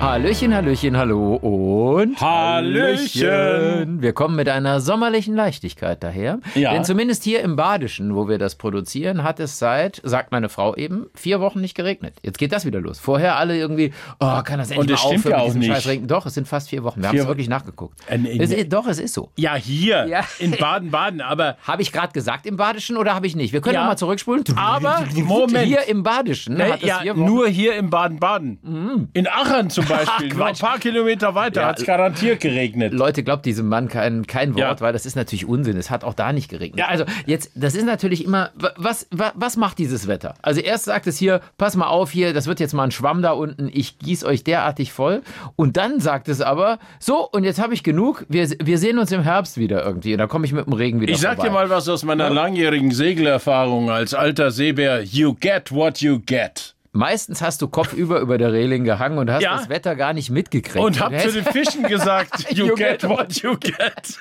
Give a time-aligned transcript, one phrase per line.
[0.00, 4.00] Hallöchen, Hallöchen, hallo und Hallöchen.
[4.00, 6.38] Wir kommen mit einer sommerlichen Leichtigkeit daher.
[6.54, 6.72] Ja.
[6.72, 10.76] Denn zumindest hier im Badischen, wo wir das produzieren, hat es seit, sagt meine Frau
[10.76, 12.14] eben, vier Wochen nicht geregnet.
[12.22, 13.00] Jetzt geht das wieder los.
[13.00, 15.60] Vorher alle irgendwie, oh, kann das endlich Und das mal aufhören ja mit auch diesem
[15.62, 15.70] nicht.
[15.72, 16.06] Scheiß Regen?
[16.06, 17.02] Doch, es sind fast vier Wochen.
[17.02, 17.98] Wir haben es wirklich nachgeguckt.
[18.08, 19.32] Äh, nee, es ist, doch, es ist so.
[19.36, 20.20] Ja, hier Ja.
[20.38, 23.52] in Baden-Baden, aber Habe ich gerade gesagt im Badischen oder habe ich nicht?
[23.52, 23.80] Wir können Ja.
[23.80, 24.44] noch mal zurückspulen.
[24.56, 25.66] Aber, Moment.
[25.66, 27.24] Hier im Badischen hat es ja, vier Wochen.
[27.26, 29.08] nur hier in Baden-Baden.
[29.12, 31.68] In Aachen zum Beispiel, nur ein paar Kilometer weiter Ja.
[31.68, 32.92] hat es garantiert geregnet.
[32.92, 34.80] Leute, glaubt diesem Mann kein, kein Wort, Ja.
[34.80, 35.76] weil das ist natürlich Unsinn.
[35.76, 36.78] Es hat auch da nicht geregnet.
[36.80, 36.86] Ja.
[36.88, 40.34] Also jetzt, das ist natürlich immer, wa- was, wa- was macht dieses Wetter?
[40.42, 43.22] Also erst sagt es hier, pass mal auf hier, das wird jetzt mal ein Schwamm
[43.22, 45.22] da unten, ich gieß euch derartig voll.
[45.56, 49.12] Und dann sagt es aber, so, und jetzt habe ich genug, wir, wir sehen uns
[49.12, 50.12] im Herbst wieder irgendwie.
[50.12, 51.48] Und dann komme ich mit dem Regen wieder Ich sag vorbei.
[51.48, 55.02] dir mal was aus meiner langjährigen Segelerfahrung als alter Seebär.
[55.02, 56.74] You get what you get.
[56.92, 59.56] Meistens hast du kopfüber über der Reling gehangen und hast Ja.
[59.56, 60.84] das Wetter gar nicht mitgekriegt.
[60.84, 64.18] Und hab zu den Fischen gesagt, you, You get, get what you get.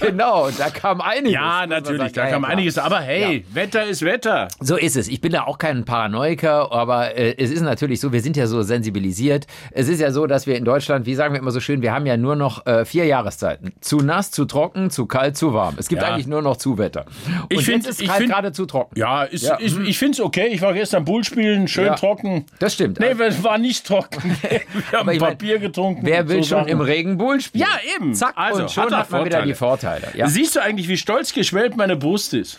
[0.00, 1.32] Genau, da kam einiges.
[1.32, 2.12] Ja, natürlich, sagen.
[2.14, 2.78] da Ja, kam ja, einiges.
[2.78, 4.48] Aber hey, Wetter ist Wetter.
[4.60, 5.08] So ist es.
[5.08, 8.46] Ich bin da auch kein Paranoiker, aber äh, es ist natürlich so, wir sind ja
[8.46, 9.46] so sensibilisiert.
[9.70, 11.92] Es ist ja so, dass wir in Deutschland, wie sagen wir immer so schön, wir
[11.92, 13.72] haben ja nur noch äh, vier Jahreszeiten.
[13.80, 15.74] Zu nass, zu trocken, zu kalt, zu warm.
[15.78, 17.06] Es gibt eigentlich nur noch Zuwetter.
[17.42, 18.98] Und Ich find- jetzt ist ich kalt find- gerade zu trocken.
[18.98, 19.48] Ja, ist.
[19.58, 20.48] Ist, ich find's okay.
[20.48, 21.94] Ich war gestern Bull spielen, schön Ja.
[21.94, 22.46] trocken.
[22.58, 23.00] Das stimmt.
[23.00, 24.36] Nee, es war nicht trocken.
[24.90, 26.00] Wir haben ich mein, Papier getrunken.
[26.04, 26.68] Wer will so schon Sachen.
[26.68, 27.64] im Regen Bull spielen?
[27.68, 28.14] Ja, eben.
[28.14, 30.00] Zack, Also, und schon hat hat, man wieder die Vorteile.
[30.00, 30.18] Vorteile.
[30.18, 32.58] Ja, Siehst du eigentlich, wie stolz geschwellt meine Brust ist?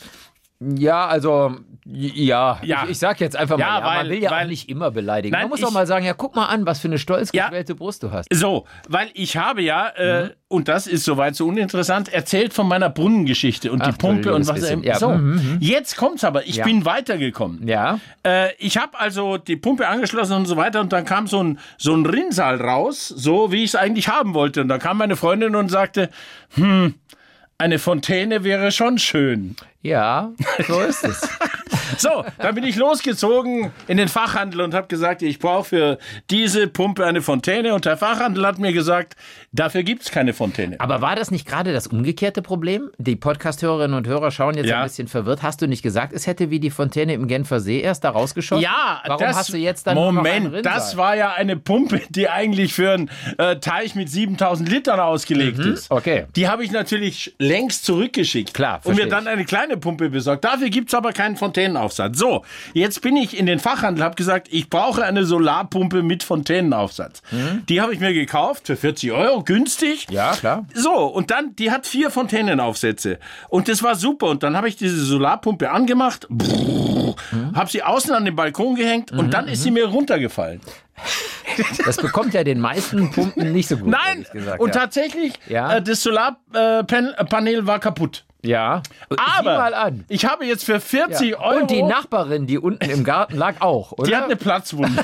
[0.60, 2.60] Ja also, ja.
[2.64, 2.84] Ja.
[2.84, 4.70] Ich, ich sag jetzt einfach mal, Ja, ja, man weil- will ja weil- auch nicht
[4.70, 5.32] immer beleidigen.
[5.32, 7.32] Nein, man muss ich- doch mal sagen, ja, guck mal an, was für eine stolz
[7.34, 7.46] Ja.
[7.46, 8.28] geschwellte Brust du hast.
[8.34, 10.30] So, weil ich habe ja, äh, Mhm.
[10.50, 14.34] und das ist soweit so uninteressant, erzählt von meiner Brunnengeschichte und die Ach, du Pumpe
[14.36, 14.84] und was bisschen.
[14.84, 14.94] er.
[14.94, 16.46] Ja, So, mhm, jetzt kommt's aber.
[16.46, 16.66] Ich Ja.
[16.66, 17.68] bin weitergekommen.
[17.68, 18.00] Ja.
[18.24, 21.60] Äh, ich habe also die Pumpe angeschlossen und so weiter und dann kam so ein,
[21.78, 24.62] so ein Rinnsal raus, so wie ich es eigentlich haben wollte.
[24.62, 26.10] Und da kam meine Freundin und sagte,
[26.56, 26.94] hm,
[27.60, 29.56] eine Fontäne wäre schon schön.
[29.82, 30.32] Ja,
[30.68, 31.22] so ist es.
[31.98, 35.98] So, dann bin ich losgezogen in den Fachhandel und habe gesagt, ich brauche für
[36.30, 37.74] diese Pumpe eine Fontäne.
[37.74, 39.16] Und der Fachhandel hat mir gesagt,
[39.52, 40.76] dafür gibt's keine Fontäne.
[40.80, 42.90] Aber war das nicht gerade das umgekehrte Problem?
[42.98, 44.80] Die Podcast-Hörerinnen und Hörer schauen jetzt Ja.
[44.80, 45.44] ein bisschen verwirrt.
[45.44, 48.62] Hast du nicht gesagt, es hätte wie die Fontäne im Genfer See erst da rausgeschossen?
[48.64, 52.74] Ja, Warum das, hast du jetzt dann Moment, das war ja eine Pumpe, die eigentlich
[52.74, 55.90] für einen äh, Teich mit 7000 Litern ausgelegt ist.
[55.90, 56.26] Mhm, okay.
[56.36, 58.54] Die habe ich natürlich längst zurückgeschickt.
[58.54, 60.44] Klar, Und mir dann eine kleine Pumpe besorgt.
[60.46, 61.36] Dafür gibt's aber keinen
[61.80, 62.18] Fontänenaufsatz.
[62.18, 67.22] So, jetzt bin ich in den Fachhandel, habe gesagt, ich brauche eine Solarpumpe mit Fontänenaufsatz.
[67.70, 70.08] Die habe ich mir gekauft für 40 Euro, günstig.
[70.10, 70.16] Mhm.
[70.16, 70.66] Ja, klar.
[70.74, 73.20] So, und dann, die hat vier Fontänenaufsätze.
[73.50, 74.28] Und das war super.
[74.28, 77.56] Und dann habe ich diese Solarpumpe angemacht, Mhm.
[77.56, 80.62] habe sie außen an den Balkon gehängt und dann ist sie mir runtergefallen.
[81.86, 83.90] Das bekommt ja den meisten Pumpen nicht so gut.
[83.90, 84.26] Nein!
[84.32, 84.82] Gesagt, und ja.
[84.82, 85.76] tatsächlich, Ja.
[85.78, 88.24] äh, das Solarpanel war kaputt.
[88.44, 88.82] Ja.
[89.10, 90.06] Aber mal an.
[90.08, 91.40] ich habe jetzt für 40 Ja.
[91.40, 91.60] Euro...
[91.62, 94.08] Und die Nachbarin, die unten im Garten lag auch, oder?
[94.08, 95.04] Die hat eine Platzwunde.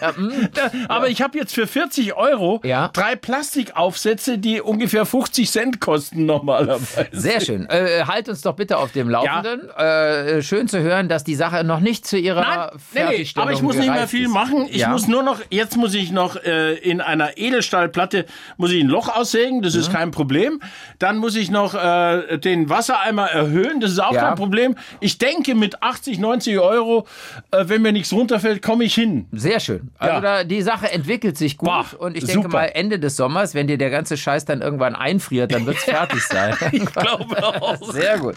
[0.88, 2.68] Aber ich habe jetzt für 40 Euro hm.
[2.70, 2.88] Ja.
[2.92, 7.08] drei Plastikaufsätze, die ungefähr 50 Cent kosten normalerweise.
[7.12, 7.68] Sehr schön.
[7.68, 9.68] Äh, halt uns doch bitte auf dem Laufenden.
[9.70, 13.48] Äh, schön zu hören, dass die Sache noch nicht zu ihrer Nein, nee, nee, Fertigstellung
[13.48, 14.32] aber ich muss nicht mehr viel ist.
[14.32, 14.66] machen.
[14.70, 14.88] Ich Ja.
[14.88, 19.08] muss nur noch, jetzt muss ich noch äh, in einer Edelstahlplatte muss ich ein Loch
[19.08, 19.92] aussägen, das ist Mhm.
[19.92, 20.60] kein Problem.
[20.98, 24.28] Dann muss ich noch äh, den Wassereimer erhöhen, das ist auch Ja.
[24.28, 24.74] kein Problem.
[25.00, 27.06] Ich denke, mit 80, 90 Euro,
[27.50, 29.26] äh, wenn mir nichts runterfällt, komme ich hin.
[29.32, 29.90] Sehr schön.
[29.98, 30.20] Also Ja.
[30.20, 32.58] da, die Sache entwickelt sich gut Boah, und ich denke super.
[32.58, 35.84] mal Ende des Sommers, wenn dir der ganze Scheiß dann irgendwann einfriert, dann wird es
[35.84, 36.54] fertig sein.
[36.72, 37.92] Ich glaube auch.
[37.92, 38.36] Sehr gut.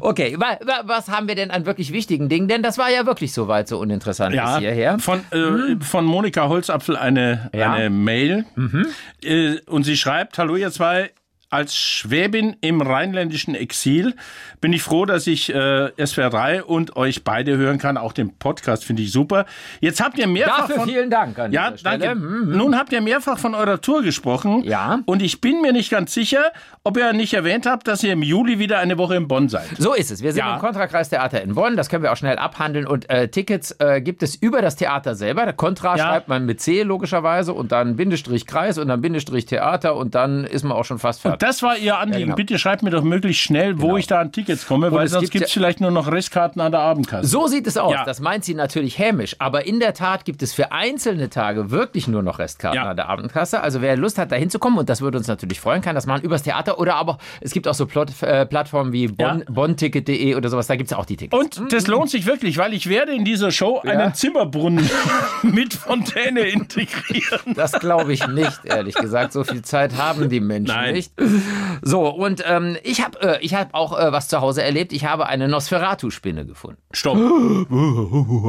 [0.00, 2.48] Okay, wa, wa, was haben wir denn an wirklich wichtigen Dingen?
[2.48, 4.98] Denn das war ja wirklich soweit so uninteressant bis hierher.
[4.98, 7.68] Von, äh, von Monika Holzapfel eine, Ja.
[7.68, 7.74] Mhm.
[7.74, 8.44] eine Mail.
[9.22, 11.10] Äh, und sie schreibt, hallo ihr zwei,
[11.52, 14.14] als Schwäbin im rheinländischen Exil
[14.60, 17.96] bin ich froh, dass ich äh, SWR 3 und euch beide hören kann.
[17.96, 19.44] Auch den Podcast finde ich super.
[19.80, 22.14] Jetzt habt ihr mehrfach Dafür von, vielen Dank an ja, danke.
[22.14, 22.56] Mhm.
[22.56, 24.62] Nun habt ihr mehrfach von eurer Tour gesprochen.
[24.64, 25.00] Ja.
[25.06, 26.52] Und ich bin mir nicht ganz sicher,
[26.84, 29.68] ob ihr nicht erwähnt habt, dass ihr im Juli wieder eine Woche in Bonn seid.
[29.78, 30.22] So ist es.
[30.22, 30.54] Wir sind Ja.
[30.54, 31.76] im Kontrakreistheater in Bonn.
[31.76, 32.86] Das können wir auch schnell abhandeln.
[32.86, 35.44] Und äh, Tickets äh, gibt es über das Theater selber.
[35.44, 36.04] Der Kontra Ja.
[36.06, 40.44] schreibt man mit C logischerweise und dann Bindestrich Kreis und dann Bindestrich Theater und dann
[40.44, 41.41] ist man auch schon fast fertig.
[41.42, 42.24] Das war Ihr Anliegen.
[42.26, 42.36] genau.
[42.36, 43.96] Bitte schreibt mir doch möglichst schnell, wo Genau.
[43.98, 46.60] ich da an Tickets komme, weil es sonst gibt es ja- vielleicht nur noch Restkarten
[46.60, 47.26] an der Abendkasse.
[47.26, 47.92] So sieht es aus.
[47.92, 48.04] Ja.
[48.04, 49.34] Das meint sie natürlich hämisch.
[49.40, 52.90] Aber in der Tat gibt es für einzelne Tage wirklich nur noch Restkarten Ja.
[52.90, 53.60] an der Abendkasse.
[53.60, 56.22] Also wer Lust hat, da hinzukommen, und das würde uns natürlich freuen, kann das machen
[56.22, 59.44] übers Theater oder aber es gibt auch so Plot, äh, Plattformen wie bon, Ja.
[59.48, 60.68] bonticket.de oder sowas.
[60.68, 61.58] Da gibt es auch die Tickets.
[61.58, 64.88] Und das lohnt sich wirklich, weil ich werde in dieser Show einen Zimmerbrunnen
[65.42, 67.54] mit Fontäne integrieren.
[67.56, 69.32] Das glaube ich nicht, ehrlich gesagt.
[69.32, 70.94] So viel Zeit haben die Menschen Nein.
[70.94, 71.12] nicht.
[71.84, 74.92] So, und ähm, ich habe äh, ich hab auch äh, was zu Hause erlebt.
[74.92, 76.80] Ich habe eine Nosferatu-Spinne gefunden.
[76.92, 77.16] Stopp.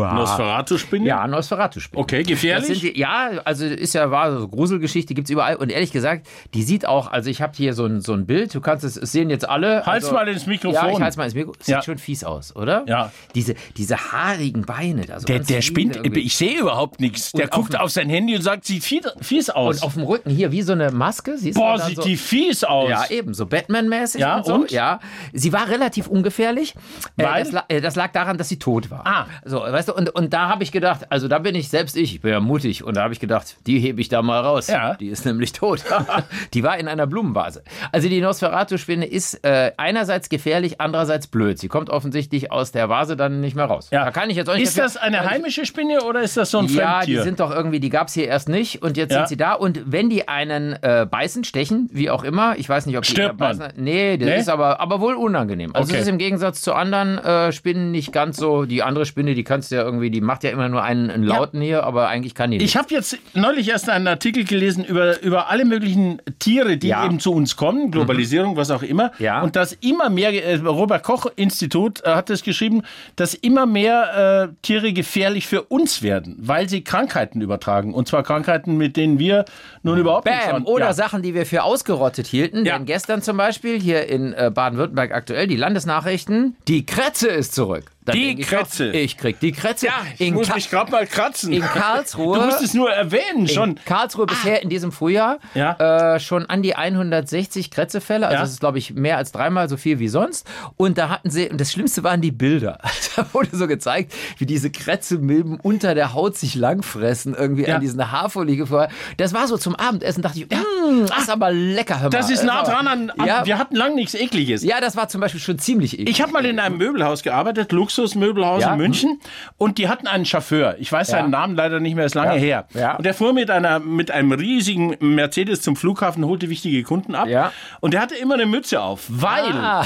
[0.03, 1.05] Nosferatu-Spinne?
[1.05, 2.01] Ja, Nosferatu-Spinne.
[2.01, 2.81] Okay, gefährlich?
[2.81, 5.55] die, ja, also ist ja wahr, so Gruselgeschichte gibt's überall.
[5.55, 8.53] Und ehrlich gesagt, die sieht auch, also ich habe hier so ein, so ein Bild,
[8.53, 9.85] du kannst es, es sehen jetzt alle.
[9.85, 10.73] Halt's also, mal ins Mikrofon.
[10.73, 11.61] Ja, ich halt's mal ins Mikrofon.
[11.61, 11.81] Sieht Ja.
[11.81, 12.83] schon fies aus, oder?
[12.87, 13.11] Ja.
[13.35, 15.05] Diese, diese haarigen Beine.
[15.05, 16.21] Da so Der, der spinnt, irgendwie.
[16.21, 17.31] ich sehe überhaupt nichts.
[17.31, 19.77] Der auf guckt dem- auf sein Handy und sagt, sieht fies, aus.
[19.77, 21.37] Und auf dem Rücken hier wie so eine Maske.
[21.37, 22.72] Siehst Boah, sieht so, die fies aus.
[22.89, 24.21] Ja, eben, so Batman-mäßig.
[24.21, 24.53] Ja, und, so.
[24.55, 24.71] und?
[24.71, 24.99] Ja,
[25.33, 26.75] sie war relativ ungefährlich.
[27.17, 27.43] Äh, Weil?
[27.43, 29.05] das, äh, das lag daran, dass sie tot war.
[29.05, 29.25] Ah.
[29.45, 32.15] So, weißt du, und, und da habe ich gedacht, also da bin ich selbst ich,
[32.15, 34.67] ich bin ja mutig, und da habe ich gedacht, die hebe ich da mal raus.
[34.67, 34.95] Ja.
[34.95, 35.83] Die ist nämlich tot.
[36.53, 37.63] die war in einer Blumenvase.
[37.91, 41.59] Also die Nosferatu-Spinne ist äh, einerseits gefährlich, andererseits blöd.
[41.59, 43.89] Sie kommt offensichtlich aus der Vase dann nicht mehr raus.
[43.91, 44.05] Ja.
[44.05, 46.51] Da kann ich jetzt auch nicht Ist dafür- das eine heimische Spinne oder ist das
[46.51, 47.23] so ein ja, die Fremdtier?
[47.23, 49.19] sind doch irgendwie, die gab es hier erst nicht und jetzt Ja.
[49.19, 49.53] sind sie da.
[49.53, 53.11] Und wenn die einen äh, beißen, stechen, wie auch immer, ich weiß nicht, ob die
[53.11, 53.73] Stirbt eher man?
[53.77, 54.37] Nee, das Nee?
[54.39, 55.75] ist aber, aber wohl unangenehm.
[55.75, 55.97] Also Okay.
[55.97, 59.43] es ist im Gegensatz zu anderen äh, Spinnen nicht ganz so, die andere Spinne, die
[59.43, 62.35] kannst du ja irgendwie, die macht ja immer nur einen, einen Lauten hier, aber eigentlich
[62.35, 62.65] kann die nicht.
[62.65, 67.05] Ich habe jetzt neulich erst einen Artikel gelesen über, über alle möglichen Tiere, die Ja.
[67.05, 69.11] eben zu uns kommen, Globalisierung, was auch immer.
[69.19, 69.41] Ja.
[69.41, 72.83] Und dass immer mehr, äh, Robert Koch Institut äh, hat es geschrieben,
[73.15, 77.93] dass immer mehr äh, Tiere gefährlich für uns werden, weil sie Krankheiten übertragen.
[77.93, 79.45] Und zwar Krankheiten, mit denen wir
[79.81, 80.55] nun überhaupt nichts Bam!
[80.57, 80.93] an- Oder ja.
[80.93, 82.65] Sachen, die wir für ausgerottet hielten.
[82.65, 82.77] Ja.
[82.77, 87.92] Denn gestern zum Beispiel hier in äh, Baden-Württemberg aktuell, die Landesnachrichten, die Kretze ist zurück.
[88.05, 88.87] Dann Die ich Kretze.
[88.91, 89.85] Doch, ich krieg die Kretze.
[89.87, 91.53] Ja, ich in, muss Ka- mich gerade mal kratzen.
[91.53, 92.37] in Karlsruhe.
[92.39, 93.71] Du musst es nur erwähnen, schon.
[93.71, 96.15] In Karlsruhe bisher in diesem Frühjahr Ja.
[96.15, 98.25] äh, schon an die 160 Krätzefälle.
[98.27, 98.41] Also Ja.
[98.41, 100.47] das ist, glaube ich, mehr als dreimal so viel wie sonst.
[100.77, 102.79] Und da hatten sie, und das Schlimmste waren die Bilder.
[103.15, 107.75] Da wurde so gezeigt, wie diese Krätzemilben unter der Haut sich langfressen, irgendwie Ja.
[107.75, 108.89] an diesen Haarfolie vorher.
[109.17, 112.09] Das war so zum Abendessen, dachte ich, mm, das ist aber lecker, hör mal.
[112.09, 114.63] Das ist nah aber- dran an, an wir hatten lang nichts Ekliges.
[114.63, 116.09] ja, das war zum Beispiel schon ziemlich eklig.
[116.09, 118.71] Ich habe mal in einem Möbelhaus gearbeitet, Luxusmöbelhaus Ja.
[118.73, 119.19] in München,
[119.57, 120.75] und die hatten einen Chauffeur.
[120.79, 122.39] Ich weiß seinen Namen leider nicht mehr, ist lange Ja.
[122.39, 122.67] her.
[122.73, 122.95] Ja.
[122.95, 127.27] Und der fuhr mit einer mit einem riesigen Mercedes zum Flughafen, holte wichtige Kunden ab.
[127.27, 127.51] Ja.
[127.79, 129.85] Und der hatte immer eine Mütze auf, weil Ah,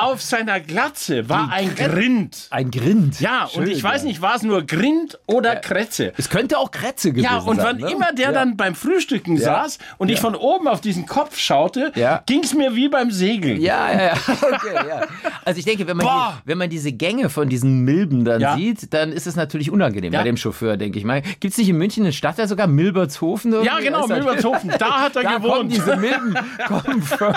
[0.00, 2.48] auf seiner Glatze war ein Grind.
[2.50, 3.20] ein Grind.
[3.20, 4.08] Ja, und Schön, ich weiß ja.
[4.08, 6.12] nicht, war es nur Grind oder Kretze?
[6.16, 7.66] Es könnte auch Krätze gewesen Ja, und sein.
[7.66, 7.90] wann ne?
[7.90, 8.32] immer der Ja.
[8.32, 12.22] dann beim Frühstücken saß und ich von oben auf diesen Kopf schaute, Ja.
[12.26, 13.60] ging es mir wie beim Segeln.
[13.60, 14.12] Ja, ja, ja.
[14.54, 15.00] Okay, ja.
[15.44, 18.56] Also ich denke, wenn man, die, wenn man diese Gänge von diesen Milben dann Ja.
[18.56, 20.20] sieht, dann ist es natürlich unangenehm Ja.
[20.20, 21.22] bei dem Chauffeur, denke ich mal.
[21.40, 23.52] Gibt es nicht in München eine Stadt, da sogar Milbertshofen?
[23.52, 23.68] irgendwie?
[23.70, 24.70] Ja, genau, Milbertshofen.
[24.78, 25.54] Da hat er da gewohnt.
[25.54, 26.34] Kommen diese Milben
[26.66, 27.34] kommen von,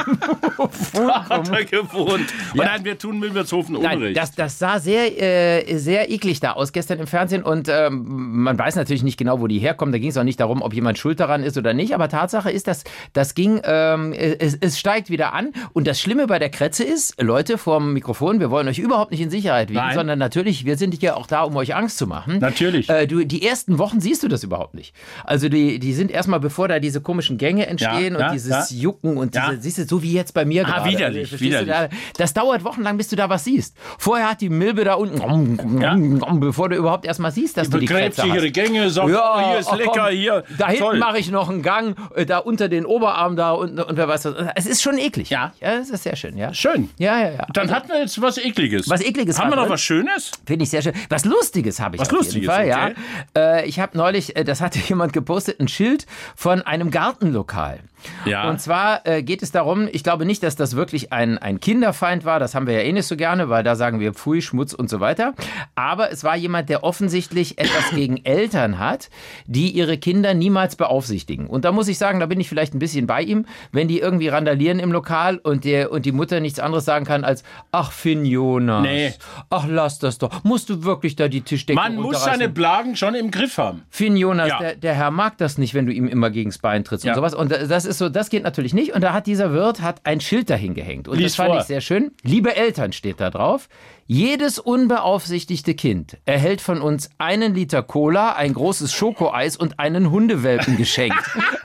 [1.08, 2.10] Da hat er gewohnt.
[2.54, 4.18] Und nein, wir tun Milbertshofen Nein, Unrecht.
[4.18, 8.06] das, das sah sehr, äh, sehr eklig da aus gestern im Fernsehen und ähm,
[8.44, 9.92] man weiß natürlich nicht genau, wo die herkommen.
[9.92, 11.94] Da ging es auch nicht darum, ob jemand schuld daran ist oder nicht.
[11.94, 12.84] Aber Tatsache ist, dass
[13.14, 15.52] das ging, ähm, es, es steigt wieder an.
[15.74, 19.22] Und das Schlimme bei der Kretze ist, Leute vorm Mikrofon, wir wollen euch überhaupt nicht
[19.22, 19.96] in Sicherheit wiegen, Nein.
[19.96, 22.40] sondern natürlich, wir sind ja auch da, um euch Angst zu machen.
[22.40, 22.90] Natürlich.
[22.90, 24.94] Äh, du, die ersten Wochen siehst du das überhaupt nicht.
[25.24, 28.70] Also die, die sind erstmal, bevor da diese komischen Gänge entstehen Ja, ja, und dieses
[28.72, 28.78] ja.
[28.78, 29.50] Jucken und Ja.
[29.52, 30.90] diese, siehst du, so wie jetzt bei mir Ah, gerade.
[30.92, 31.90] widerlich, Also, verstehst widerlich.
[31.92, 33.76] da, das dauert wochenlang, bis du da was siehst.
[33.98, 38.22] Vorher hat die Milbe da unten, bevor du überhaupt erstmal siehst, dass du die Krätze
[38.22, 38.54] sich ihre hast.
[38.54, 40.44] Gänge, sagt, oh, hier ist ach lecker, komm, hier.
[40.58, 43.98] Da hinten mache ich noch einen Gang, äh, da unter den Oberarm da und, und
[43.98, 44.36] wer weiß was.
[44.56, 45.30] Es ist schon eklig.
[45.30, 45.54] Ja.
[45.62, 46.54] Ja, es ist sehr schön, ja.
[46.54, 46.90] Schön.
[46.98, 47.48] Ja, ja, ja.
[47.54, 48.90] Dann hatten wir jetzt was Ekliges.
[48.90, 50.32] Was Ekliges Haben haben wir noch was Schönes?
[50.46, 50.94] Finde ich sehr schön.
[51.10, 52.96] Was Lustiges habe ich Was auf jeden Lustiges, Fall, okay.
[53.36, 53.58] ja.
[53.60, 57.80] Äh, ich habe neulich, äh, das hatte jemand gepostet, ein Schild von einem Gartenlokal.
[58.26, 58.50] Ja.
[58.50, 62.26] Und zwar äh, geht es darum, ich glaube nicht, dass das wirklich ein, ein Kinderfeind
[62.26, 64.74] war, das haben wir ja eh nicht so gerne, weil da sagen wir Pfui, Schmutz
[64.74, 65.34] und so weiter.
[65.76, 69.10] Aber es war jemand, der offensichtlich etwas gegen Eltern hat,
[69.46, 71.48] die ihre Kinder niemals beaufsichtigen.
[71.48, 74.00] Und da muss ich sagen, da bin ich vielleicht ein bisschen bei ihm, wenn die
[74.00, 77.92] irgendwie randalieren im Lokal und, der, und die Mutter nichts anderes sagen kann als, ach
[77.92, 79.14] Finn Jonas, Nee.
[79.50, 83.16] ach lass das doch, musst du wirklich da die Tischdecke Man muss seine Blagen schon
[83.16, 83.84] im Griff haben.
[83.90, 84.60] Finn Jonas, Ja.
[84.60, 87.14] der, der Herr mag das nicht, wenn du ihm immer gegens Bein trittst Ja.
[87.14, 87.34] und sowas.
[87.34, 88.94] Und das ist so, das geht natürlich nicht.
[88.94, 91.08] Und da hat dieser Wirt hat ein Schild dahin gehängt.
[91.08, 91.60] Und Lies das fand vor.
[91.60, 92.12] ich sehr schön.
[92.24, 93.68] Liebe Eltern steht da drauf.
[94.06, 100.78] Jedes unbeaufsichtigte Kind erhält von uns einen Liter Cola, ein großes Schokoeis und einen Hundewelpen
[100.78, 101.18] geschenkt.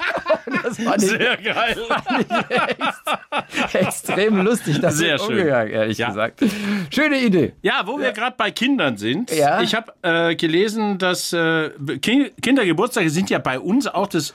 [0.64, 1.76] das fand ich, Sehr geil.
[3.72, 5.28] extrem lustig, das Sehr schön.
[5.38, 6.08] umgegangen, ehrlich Ja.
[6.08, 6.42] gesagt.
[6.90, 7.52] Schöne Idee.
[7.62, 9.30] Ja, wo wir gerade bei Kindern sind.
[9.32, 9.60] Ja.
[9.62, 14.34] Ich habe äh, gelesen, dass äh, Ki- Kindergeburtstage sind ja bei uns auch das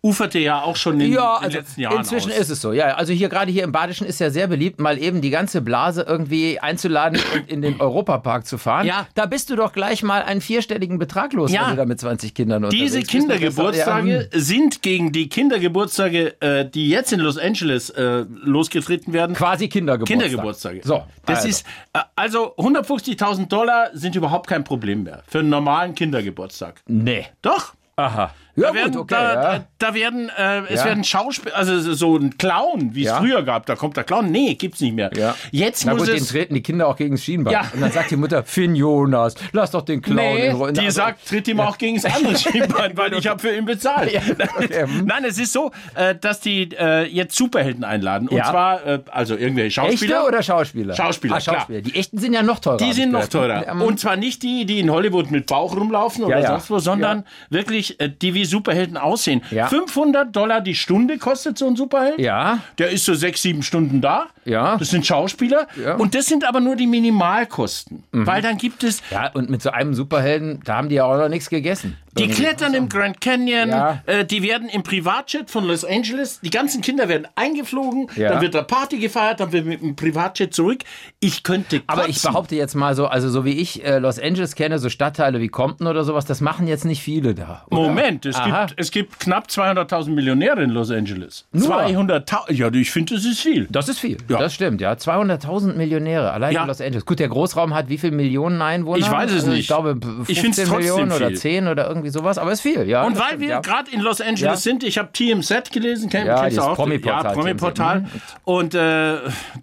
[0.00, 2.38] uferte ja auch schon in Ja, den also letzten Jahren inzwischen aus.
[2.38, 2.72] ist es so.
[2.72, 5.60] Ja, also hier gerade hier im Badischen ist ja sehr beliebt, mal eben die ganze
[5.60, 8.86] Blase irgendwie einzuladen und in den Europapark zu fahren.
[8.86, 9.06] Ja.
[9.14, 11.62] Da bist du doch gleich mal einen vierstelligen Betrag los, Ja.
[11.64, 14.40] wenn du da mit 20 Kindern unterwegs Diese Kindergeburtstage Ja, hm.
[14.40, 20.18] sind gegen die Kindergeburtstage, äh, die jetzt in Los Angeles äh, losgetreten werden, quasi Kindergeburtstag.
[20.20, 20.80] Kindergeburtstage.
[20.84, 21.48] So, das also.
[21.48, 26.80] ist äh, also 150.000 Dollar sind überhaupt kein Problem mehr für einen normalen Kindergeburtstag.
[26.86, 27.26] Nee.
[27.42, 27.74] Doch.
[27.96, 28.32] Aha.
[28.58, 29.14] Ja, Da werden, gut, okay.
[29.14, 29.58] da, ja.
[29.58, 30.86] da, da werden, äh, es Ja.
[30.86, 34.30] werden Schauspieler, also so ein Clown, wie es früher gab, da kommt der Clown.
[34.30, 35.10] Nee, gibt's nicht mehr.
[35.50, 36.28] Jetzt Na muss gut, den es.
[36.28, 37.56] treten die Kinder auch gegen das Schienbein.
[37.72, 40.90] Und dann sagt die Mutter, Finn Jonas, lass doch den Clown Nee, in die Also-
[40.96, 44.10] sagt, tritt ihm auch gegen das andere Schienbein, weil ich habe für ihn bezahlt.
[45.04, 48.28] Nein, es ist so, äh, dass die äh, jetzt Superhelden einladen.
[48.28, 50.16] Und zwar, äh, also irgendwelche Schauspieler.
[50.16, 50.94] Echte oder Schauspieler?
[50.94, 51.80] Schauspieler, ah, Schauspieler.
[51.82, 52.76] Die echten sind ja noch teurer.
[52.78, 53.64] Die sind noch gehört.
[53.64, 53.68] teurer.
[53.68, 57.24] Ähm, Und zwar nicht die, die in Hollywood mit Bauch rumlaufen oder sonst wo, sondern
[57.50, 59.42] wirklich äh, die wie Superhelden aussehen.
[59.50, 59.66] Ja.
[59.68, 62.18] 500 Dollar die Stunde kostet so ein Superheld.
[62.18, 62.58] Ja.
[62.78, 64.26] Der ist so sechs, sieben Stunden da.
[64.44, 64.76] Ja.
[64.76, 65.68] Das sind Schauspieler.
[65.82, 65.94] Ja.
[65.94, 66.00] Mhm.
[66.00, 68.04] Und das sind aber nur die Minimalkosten.
[68.12, 71.18] Weil dann gibt es Ja, und mit so einem Superhelden, da haben die ja auch
[71.18, 71.96] noch nichts gegessen.
[72.18, 74.02] Die klettern im Grand Canyon, Ja.
[74.06, 78.30] äh, die werden im Privatjet von Los Angeles, die ganzen Kinder werden eingeflogen, Ja.
[78.32, 80.80] dann wird da Party gefeiert, dann wird mit dem Privatjet zurück.
[81.20, 81.84] Ich könnte kotzen.
[81.88, 84.88] Aber ich behaupte jetzt mal so, also so wie ich äh, Los Angeles kenne, so
[84.88, 87.64] Stadtteile wie Compton oder sowas, das machen jetzt nicht viele da.
[87.70, 87.80] oder?
[87.82, 88.66] Moment, es Aha.
[88.66, 91.46] gibt, es gibt knapp 200.000 Millionäre in Los Angeles.
[91.52, 91.68] Nur?
[91.80, 93.66] 200.000, ja, ich finde, das ist viel.
[93.70, 94.18] Das ist viel.
[94.28, 94.38] Ja.
[94.38, 94.92] Das stimmt, ja.
[94.92, 96.62] 200.000 Millionäre allein Ja.
[96.62, 97.04] in Los Angeles.
[97.06, 98.98] Gut, der Großraum hat wie viele Millionen Einwohner?
[98.98, 99.60] Ich weiß es Also nicht.
[99.60, 101.36] Ich glaube, Ich 15 find's trotzdem Millionen oder viel.
[101.36, 103.04] 10 oder irgendwie sowas, aber ist viel, ja.
[103.04, 103.60] Und weil stimmt, wir ja.
[103.60, 104.56] gerade in Los Angeles Ja.
[104.56, 106.74] sind, ich habe TMZ gelesen, kenn, Ja, kennst du auch?
[106.76, 108.00] Promi-Portal, Ja, Promi-Portal.
[108.02, 109.16] TMZ, Und äh,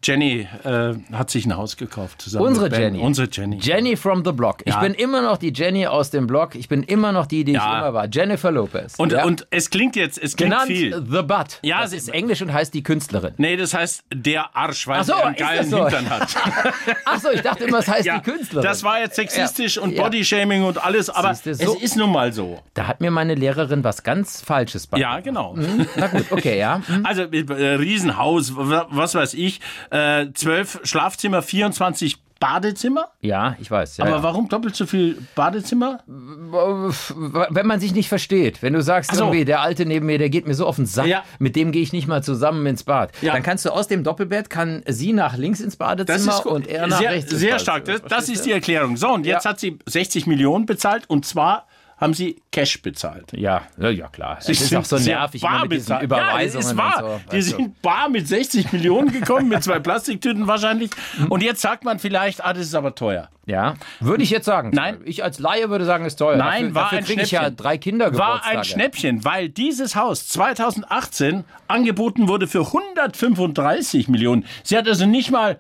[0.04, 2.70] Jenny äh, hat sich ein Haus gekauft zusammen Unsere.
[2.70, 3.00] Jenny.
[3.00, 3.58] Unsere Jenny.
[3.62, 4.58] Jenny from the Block.
[4.66, 6.56] Ich bin immer noch die Jenny aus dem Block.
[6.56, 8.08] Ich bin immer noch die, die ich immer war.
[8.12, 8.96] Jennifer Lopez.
[8.98, 10.92] Und, und es klingt jetzt, es klingt genannt viel.
[11.10, 11.60] The Butt.
[11.64, 13.34] Ja, das ist Englisch und heißt die Künstlerin.
[13.38, 15.84] Nee, das heißt der Arsch, weil Ach so, sie einen geilen so?
[15.84, 16.36] Hintern hat.
[17.06, 18.64] Ach so, ich dachte immer, es heißt die Künstlerin.
[18.68, 19.96] das war jetzt sexistisch und.
[19.96, 22.35] Bodyshaming und alles, aber es ist nun mal so.
[22.74, 24.98] Da hat mir meine Lehrerin was ganz Falsches bei.
[25.00, 25.56] Ja, genau.
[25.96, 26.82] Na gut, okay, ja.
[26.86, 27.06] Hm.
[27.06, 29.62] Also äh, Riesenhaus, wa- was weiß ich,
[29.92, 33.08] äh, zwölf Schlafzimmer, 24 Badezimmer.
[33.22, 33.98] Ja, ich weiß.
[33.98, 34.24] Ja, Aber ja.
[34.24, 36.02] warum doppelt so viel Badezimmer?
[36.08, 39.24] wenn man sich nicht versteht, wenn du sagst, so.
[39.26, 41.24] irgendwie, der Alte neben mir, der geht mir so auf den Sack, Ja.
[41.40, 43.12] mit dem gehe ich nicht mal zusammen ins Bad.
[43.22, 47.00] Dann kannst du aus dem Doppelbett, kann sie nach links ins Badezimmer und er nach
[47.00, 47.86] sehr, rechts ins Sehr stark.
[47.86, 48.98] Das, das ist die Erklärung.
[48.98, 53.32] So, und jetzt hat sie 60 Millionen bezahlt und zwar haben sie Cash bezahlt.
[53.34, 54.38] Ja, ja, klar.
[54.40, 56.02] Es Sie ist sind auch so nervig bar mit diesen.
[56.02, 57.00] Überweisungen Ja, es war.
[57.00, 57.22] so.
[57.32, 57.42] Die du.
[57.44, 60.92] sind bar mit 60 Millionen gekommen, mit zwei Plastiktüten wahrscheinlich.
[61.30, 63.30] Und jetzt sagt man vielleicht, ah, das ist aber teuer.
[63.46, 64.72] Ja, würde ich jetzt sagen.
[64.74, 64.98] Nein.
[65.06, 66.36] Ich als Laie würde sagen, ist teuer.
[66.36, 67.58] Nein, dafür, war dafür ein kriege ich ja Schnäppchen.
[67.58, 74.46] drei Kinder War ein Schnäppchen, weil dieses Haus 2018 angeboten wurde für 135 Millionen.
[74.64, 75.60] Sie hat also nicht mal, also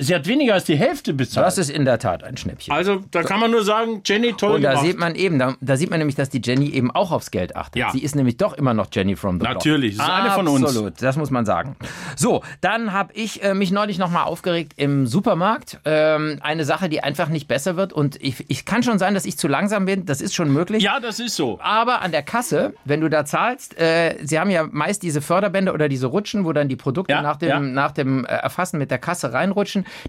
[0.00, 1.46] sie hat weniger als die Hälfte bezahlt.
[1.46, 2.72] Das ist in der Tat ein Schnäppchen.
[2.74, 4.86] also da kann man nur sagen, Jenny, toll Und da gemacht.
[4.86, 7.56] sieht man eben, da, da sieht man nämlich, dass die Jenny eben auch aufs Geld
[7.56, 7.76] achtet.
[7.76, 7.90] Ja.
[7.90, 9.54] Sie ist nämlich doch immer noch Jenny from the Block.
[9.54, 10.64] Natürlich, das ist eine von uns.
[10.64, 11.76] Absolut, das muss man sagen.
[12.16, 15.78] So, dann habe ich äh, mich neulich nochmal aufgeregt im Supermarkt.
[15.84, 17.92] Ähm, eine Sache, die einfach nicht besser wird.
[17.92, 20.04] Und ich, ich kann schon sein, dass ich zu langsam bin.
[20.06, 20.82] Das ist schon möglich.
[20.82, 21.58] ja, das ist so.
[21.62, 25.72] Aber an der Kasse, wenn du da zahlst, äh, sie haben ja meist diese Förderbänder
[25.74, 27.60] oder diese Rutschen, wo dann die Produkte Ja, nach dem, ja.
[27.60, 29.61] nach dem äh, Erfassen mit der Kasse reinrutschen,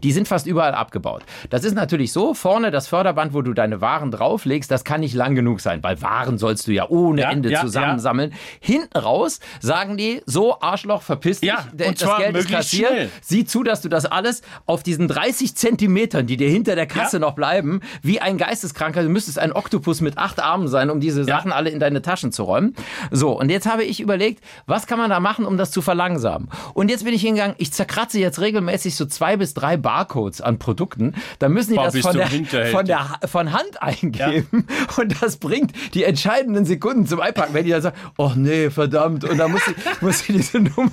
[0.03, 1.23] die sind fast überall abgebaut.
[1.49, 5.13] Das ist natürlich so, vorne das Förderband, wo du deine Waren drauflegst, das kann nicht
[5.15, 8.33] lang genug sein, weil Waren sollst du ja ohne Ja, Ende ja, zusammensammeln.
[8.59, 12.89] Hinten raus sagen die, so Arschloch, verpiss dich, Ja, das zwar Geld ist kassiert.
[12.89, 13.09] schnell.
[13.21, 17.17] Sieh zu, dass du das alles auf diesen 30 Zentimetern, die dir hinter der Kasse
[17.17, 17.19] Ja.
[17.21, 21.23] noch bleiben, wie ein Geisteskranker, du müsstest ein Oktopus mit acht Armen sein, um diese
[21.23, 22.75] Sachen alle in deine Taschen zu räumen.
[23.11, 26.49] So, und jetzt habe ich überlegt, was kann man da machen, um das zu verlangsamen?
[26.73, 30.59] Und jetzt bin ich hingegangen, ich zerkratze jetzt regelmäßig so zwei bis drei Barcodes an
[30.59, 31.13] Produkten.
[31.39, 32.27] Da müssen die Boah, das von der,
[32.67, 34.65] von, der, von Hand eingeben.
[34.97, 37.53] Und das bringt die entscheidenden Sekunden zum Einpacken.
[37.53, 39.23] Wenn die dann sagen, oh nee, verdammt.
[39.25, 40.91] Und dann muss sie, muss sie diese Nummer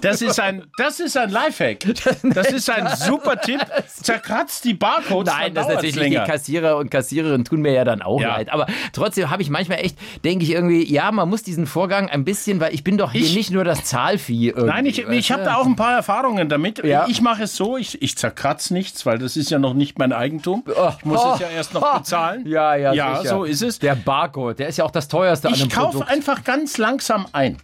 [0.00, 1.78] Das ist ein, das ist ein Lifehack.
[2.34, 3.60] Das ist ein super Tipp.
[3.86, 5.32] Zerkratzt die Barcodes.
[5.32, 6.24] Nein, dann das ist natürlich länger.
[6.24, 8.36] Die Kassierer und Kassiererinnen tun mir ja dann auch Ja.
[8.36, 8.50] leid.
[8.50, 12.24] Aber trotzdem habe ich manchmal echt, denke ich irgendwie, ja, man muss diesen Vorgang ein
[12.24, 14.54] bisschen, weil ich bin doch hier Ich- nicht nur das Zahlvieh.
[14.56, 16.82] Nein, ich, ich habe da auch ein paar Erfahrungen damit.
[16.84, 17.06] Ja.
[17.08, 20.12] Ich mache es so, ich, ich zerkratze nichts, weil das ist ja noch nicht mein
[20.12, 20.64] Eigentum.
[20.98, 21.98] Ich muss Oh, es ja erst noch oh.
[21.98, 22.46] bezahlen.
[22.46, 23.28] Ja, ja, Ja, sicher.
[23.28, 23.78] so ist es.
[23.78, 26.10] Der Barcode, der ist ja auch das teuerste an Ich einem kaufe Produkt.
[26.10, 27.58] einfach ganz langsam ein.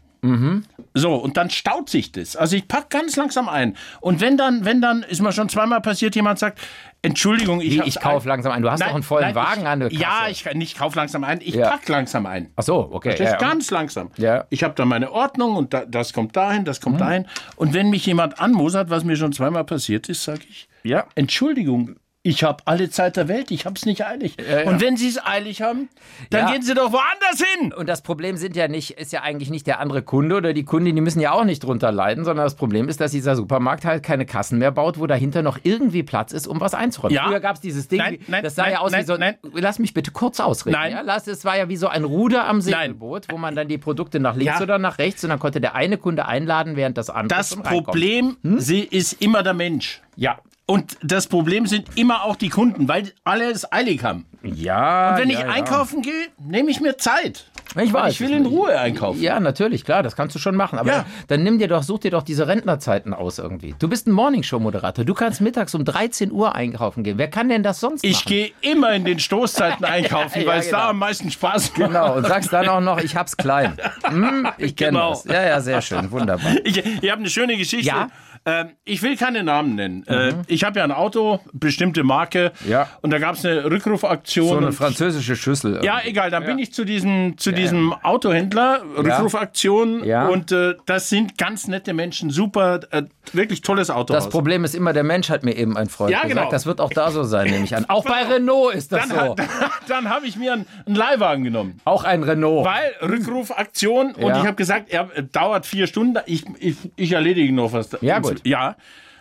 [0.95, 2.35] So, und dann staut sich das.
[2.35, 3.77] Also ich pack ganz langsam ein.
[4.01, 6.59] Und wenn dann, wenn dann, ist mir schon zweimal passiert, jemand sagt,
[7.03, 8.63] Entschuldigung, ich, Wie, ich kaufe ein- langsam ein.
[8.63, 10.01] Du hast doch einen vollen nein, Wagen ich, an der Kasse.
[10.03, 11.69] Ja, ich nicht kauf langsam ein, ich Ja.
[11.71, 12.51] pack langsam ein.
[12.57, 13.11] Ach so, okay.
[13.11, 14.11] Das ist ja, ganz langsam.
[14.17, 14.47] Ja.
[14.51, 16.85] Ich habe da meine Ordnung und da, das kommt dahin, das Mhm.
[16.85, 17.27] kommt dahin.
[17.57, 21.07] Und wenn mich jemand anmosert, was mir schon zweimal passiert ist, sage ich, Ja.
[21.15, 21.97] Entschuldigung,
[22.29, 24.37] ich habe alle Zeit der Welt, ich habe es nicht eilig.
[24.39, 24.69] Ja, ja.
[24.69, 25.89] Und wenn Sie es eilig haben,
[26.29, 26.53] dann Ja.
[26.53, 27.73] gehen Sie doch woanders hin.
[27.73, 30.65] Und das Problem sind ja nicht, ist ja eigentlich nicht der andere Kunde oder die
[30.65, 33.87] Kundin, die müssen ja auch nicht drunter leiden, sondern das Problem ist, dass dieser Supermarkt
[33.87, 37.15] halt keine Kassen mehr baut, wo dahinter noch irgendwie Platz ist, um was einzuräumen.
[37.15, 37.25] Ja.
[37.29, 39.17] Früher gab es dieses Ding, Nein, nein, das sah nein, ja aus wie so
[39.55, 40.77] lass mich bitte kurz ausreden.
[40.79, 40.99] Nein.
[41.05, 44.21] Lass, es war ja wie so ein Ruder am Segelboot, wo man dann die Produkte
[44.21, 47.39] nach links oder nach rechts und dann konnte der eine Kunde einladen, während das andere
[47.39, 47.57] Das.
[47.57, 50.03] Problem sie ist immer der Mensch.
[50.17, 50.39] Ja.
[50.71, 54.27] Und das Problem sind immer auch die Kunden, weil alle es eilig haben.
[54.43, 55.17] Ja.
[55.17, 55.51] Wenn ja, ich ja.
[55.51, 57.47] einkaufen gehe, nehme ich mir Zeit.
[57.81, 58.13] Ich weiß.
[58.13, 59.21] ich will in Ruhe einkaufen.
[59.21, 60.79] Ja, natürlich, klar, das kannst du schon machen.
[60.79, 61.07] Aber Ja.
[61.29, 63.75] dann nimm dir doch, such dir doch diese Rentnerzeiten aus irgendwie.
[63.79, 65.05] Du bist ein Morningshow-Moderator.
[65.07, 67.17] Du kannst mittags um 13 Uhr einkaufen gehen.
[67.19, 68.29] Wer kann denn das sonst Ich machen?
[68.29, 70.79] gehe immer in den Stoßzeiten einkaufen, Ja, weil es genau.
[70.79, 71.75] da am meisten Spaß macht.
[71.89, 73.77] Genau, und sagst dann auch noch, ich hab's klein.
[74.09, 75.11] Hm, ich kenne Genau.
[75.11, 75.25] das.
[75.25, 76.53] Ja, ja, sehr schön, wunderbar.
[76.65, 77.87] Ich, ich habe eine schöne Geschichte.
[77.87, 78.09] Ja?
[78.49, 78.69] Mhm.
[78.69, 80.07] Ähm, ich will keine Namen nennen.
[80.07, 82.53] Äh, ich habe ja ein Auto, bestimmte Marke.
[82.67, 82.89] Ja.
[83.03, 84.49] Und da gab es eine Rückrufaktion.
[84.49, 85.81] So eine französische Schüssel.
[85.83, 90.05] ja, egal, dann bin ich zu diesem, zu diesem Autohändler, Rückrufaktion.
[90.05, 90.29] Ja.
[90.29, 93.03] Und äh, das sind ganz nette Menschen, super, äh,
[93.35, 94.13] wirklich tolles Auto.
[94.13, 96.35] Das Problem ist immer, der Mensch hat mir eben ein Freund Ja, gesagt.
[96.39, 96.51] genau.
[96.51, 97.85] Das wird auch da so sein, nehme ich an.
[97.89, 99.35] Auch bei Renault ist das dann so.
[99.35, 99.49] dann,
[99.89, 101.81] dann habe ich mir einen, einen Leihwagen genommen.
[101.85, 102.65] Auch ein Renault.
[102.67, 104.39] Weil Rückrufaktion und Ja.
[104.41, 107.91] ich habe gesagt, er äh, dauert vier Stunden, ich, ich, ich erledige noch was.
[108.01, 108.41] Ja, gut.
[108.47, 108.77] Ja.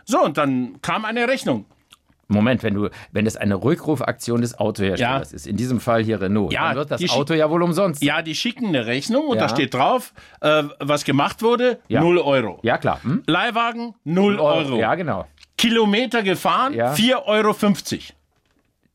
[0.05, 1.65] So, und dann kam eine Rechnung.
[2.29, 5.35] Moment, wenn du, wenn es eine Rückrufaktion des Autoherstellers Ja.
[5.35, 8.03] ist, in diesem Fall hier Renault, Ja, dann wird das Auto ja wohl umsonst.
[8.03, 9.43] Ja, die schicken eine Rechnung und Ja.
[9.47, 12.01] da steht drauf, äh, was gemacht wurde, Ja.
[12.01, 12.59] 0 Euro.
[12.63, 12.99] Ja, klar.
[13.03, 13.23] Hm?
[13.27, 14.77] Leihwagen, 0 Euro.
[14.77, 15.25] Ja, genau.
[15.57, 16.93] Kilometer gefahren, Ja.
[16.93, 18.13] 4,50 Euro.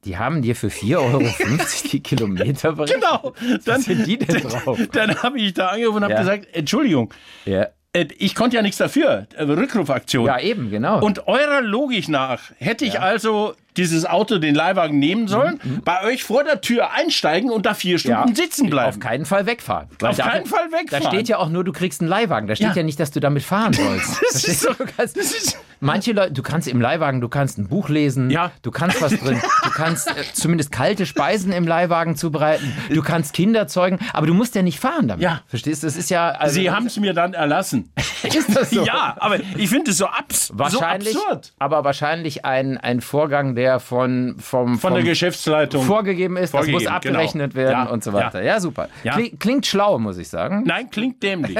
[0.04, 1.22] Die haben dir für 4,50 Euro
[1.92, 3.00] die Kilometer berechnet.
[3.02, 3.32] Genau.
[3.64, 4.78] Dann, Was sind die denn drauf?
[4.92, 6.20] dann habe ich da angerufen und habe Ja.
[6.20, 10.24] gesagt, Entschuldigung, Ja, ich konnte ja nichts dafür, äh, Rückrufaktion.
[10.26, 11.00] ja eben, genau.
[11.04, 16.24] Und eurer Logik nach hätte ich also dieses Auto, den Leihwagen nehmen sollen, bei euch
[16.24, 18.88] vor der Tür einsteigen und da vier Stunden Mhm, ja, sitzen bleiben.
[18.90, 19.88] Auf keinen Fall wegfahren.
[19.98, 21.04] Weil Auf keinen Fall wegfahren.
[21.04, 22.48] Da steht ja auch nur, du kriegst einen Leihwagen.
[22.48, 22.82] Da steht ja, Ja.
[22.82, 24.20] nicht, dass du damit fahren sollst.
[24.32, 27.58] Das Da ist so- kannst, das ist- manche Leute, du kannst im Leihwagen, du kannst
[27.58, 28.52] ein Buch lesen, Ja.
[28.62, 29.40] du kannst was drin,
[29.72, 34.54] kannst äh, zumindest kalte Speisen im Leihwagen zubereiten, du kannst Kinder zeugen, aber du musst
[34.54, 35.22] ja nicht fahren damit.
[35.22, 35.42] Ja.
[35.46, 35.86] Verstehst du?
[35.86, 36.30] Das ist ja.
[36.30, 37.90] Also, Sie haben es mir dann erlassen.
[38.22, 38.84] Ist das so?
[38.84, 41.52] Ja, aber ich finde es so, abs Wahrscheinlich, so absurd.
[41.58, 45.84] aber wahrscheinlich ein, ein Vorgang, der von, vom, Von der Geschäftsleitung.
[45.84, 47.66] vorgegeben ist, das muss Vorgegeben, abgerechnet genau.
[47.66, 48.42] werden Ja, und so weiter.
[48.42, 48.88] Ja, super.
[49.02, 49.14] Ja.
[49.14, 50.62] Kling, klingt schlau, muss ich sagen.
[50.66, 51.58] Nein, klingt dämlich.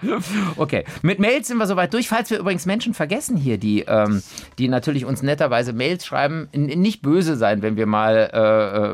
[0.56, 2.08] okay, mit Mails sind wir soweit durch.
[2.08, 4.22] Falls wir übrigens Menschen vergessen hier, die, ähm,
[4.58, 8.38] die natürlich uns netterweise Mails schreiben, nicht böse sein, wenn wir mal, äh,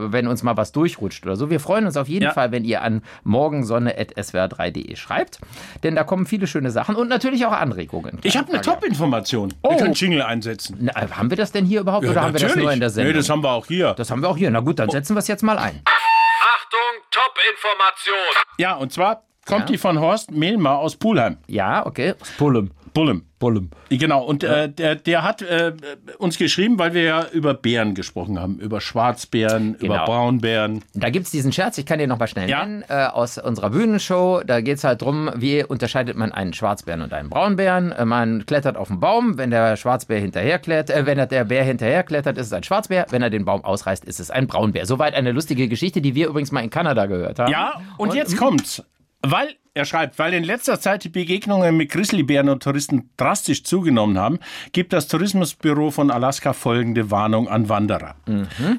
[0.07, 1.51] äh, wenn uns mal was durchrutscht oder so.
[1.51, 2.33] Wir freuen uns auf jeden Ja.
[2.33, 5.39] Fall, wenn ihr an morgensonne.swr3.de schreibt,
[5.83, 8.19] denn da kommen viele schöne Sachen und natürlich auch Anregungen.
[8.23, 9.53] Ich habe eine Top-Information.
[9.63, 9.71] Oh.
[9.71, 10.77] Wir können Jingle einsetzen.
[10.81, 13.13] Na, haben wir das denn hier überhaupt oder haben wir das nur in der Sendung?
[13.13, 13.95] Nee, das haben wir auch hier.
[13.95, 14.51] das haben wir auch hier.
[14.51, 15.81] Na gut, dann setzen wir es jetzt mal ein.
[15.85, 18.45] Achtung, Top-Information.
[18.59, 19.67] Ja, und zwar kommt Ja.
[19.67, 21.37] die von Horst Mehlmer aus Pulheim.
[21.47, 22.15] Ja, okay.
[22.39, 22.71] Pullum.
[22.95, 23.25] Bullem.
[23.39, 23.71] Pullum.
[23.89, 25.73] Genau, und äh, der, der hat äh,
[26.19, 28.59] uns geschrieben, weil wir ja über Bären gesprochen haben.
[28.61, 30.05] Über Schwarzbären, über Genau.
[30.05, 30.83] Braunbären.
[30.95, 32.65] Da gibt es diesen Scherz, ich kann dir noch mal schnell Ja.
[32.65, 34.43] nennen, äh, aus unserer Bühnenshow.
[34.47, 37.91] Da geht es halt drum, wie unterscheidet man einen Schwarzbären und einen Braunbären.
[37.91, 41.65] Äh, man klettert auf den Baum, wenn der Schwarzbär hinterherklettert, äh, wenn er- der Bär
[41.65, 43.07] hinterherklettert, ist es ein Schwarzbär.
[43.11, 44.87] Wenn er den Baum ausreißt, ist es ein Braunbär.
[44.87, 47.51] Soweit eine lustige Geschichte, die wir übrigens mal in Kanada gehört haben.
[47.51, 48.85] Ja, und, jetzt kommt's.
[49.25, 54.19] Weil, er schreibt, weil in letzter Zeit die Begegnungen mit Grizzlybären und Touristen drastisch zugenommen
[54.19, 54.39] haben,
[54.73, 58.17] gibt das Tourismusbüro von Alaska folgende Warnung an Wanderer.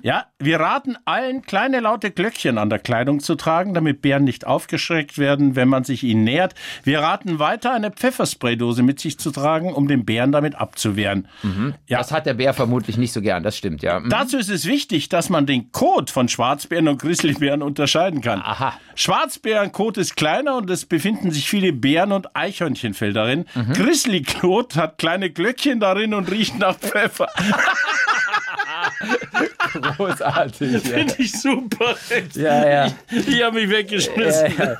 [0.03, 4.45] Ja, wir raten allen, kleine laute Glöckchen an der Kleidung zu tragen, damit Bären nicht
[4.45, 6.53] aufgeschreckt werden, wenn man sich ihnen nähert.
[6.83, 11.27] Wir raten weiter, eine Pfefferspraydose mit sich zu tragen, um den Bären damit abzuwehren.
[11.87, 13.99] Ja, Das hat der Bär vermutlich nicht so gern, das stimmt, ja.
[13.99, 14.09] Mhm.
[14.09, 18.41] Dazu ist es wichtig, dass man den Kot von Schwarzbären und Grizzlybären unterscheiden kann.
[18.41, 18.73] Aha.
[18.95, 23.45] Schwarzbärenkot ist kleiner und es befinden sich viele Beeren- und Eichhörnchenfell darin.
[23.55, 23.73] Mhm.
[23.73, 27.29] Grizzlykot hat kleine Glöckchen darin und riecht nach Pfeffer.
[29.97, 30.71] Großartig.
[30.73, 30.79] Ja.
[30.79, 31.95] Finde ich super.
[32.35, 32.87] Ja, ja.
[33.11, 34.53] Ich, ich habe mich weggeschmissen.
[34.57, 34.77] Ja,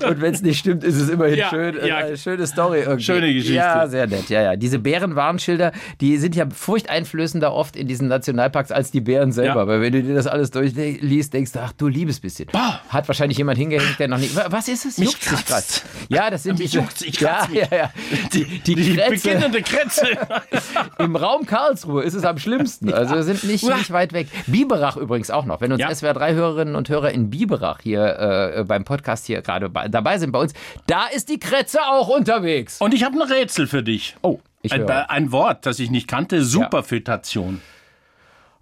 [0.00, 0.08] ja.
[0.08, 1.76] Und wenn es nicht stimmt, ist es immerhin Ja, schön.
[1.84, 1.96] ja.
[1.98, 3.02] Eine schöne Story irgendwie.
[3.02, 3.54] Schöne Geschichte.
[3.54, 4.28] Ja, sehr nett.
[4.30, 4.56] Ja, ja.
[4.56, 9.60] Diese Bärenwarnschilder, die sind ja furchteinflößender oft in diesen Nationalparks als die Bären selber.
[9.60, 9.66] Ja.
[9.66, 12.48] Weil wenn du dir das alles durchliest, denkst du, ach du liebes bisschen.
[12.52, 12.80] Bah.
[12.88, 14.34] Hat wahrscheinlich jemand hingehängt, der noch nicht.
[14.36, 14.98] Wa- Was ist es?
[14.98, 15.84] Mich Juckt sich kratzt.
[16.08, 17.60] Ja, das sind Mich diese, juckt's, ich ja, mich.
[17.60, 17.90] ja, ja.
[18.32, 19.10] Die, die, Die Krätze.
[19.28, 20.06] beginnende Kretze.
[20.98, 22.92] Im Raum Karlsruhe ist es am schlimmsten.
[22.92, 24.28] Also sind nicht, nicht weit weg.
[24.46, 25.60] Biberach übrigens auch noch.
[25.60, 25.88] Wenn uns Ja.
[25.88, 30.40] SWR3-Hörerinnen und Hörer in Biberach hier äh, beim Podcast hier gerade bei, dabei sind bei
[30.40, 30.52] uns,
[30.86, 32.80] da ist die Kretze auch unterwegs.
[32.80, 34.16] Und ich habe ein Rätsel für dich.
[34.22, 35.10] Oh, ich Ein, höre.
[35.10, 37.60] ein Wort, das ich nicht kannte, Superfötation.